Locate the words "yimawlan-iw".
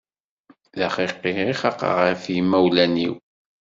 2.33-3.15